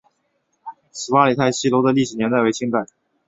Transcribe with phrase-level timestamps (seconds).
[0.95, 2.87] 十八里汰戏楼的历史年代为清代。